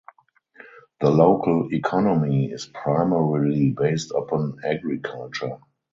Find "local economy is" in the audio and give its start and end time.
1.11-2.65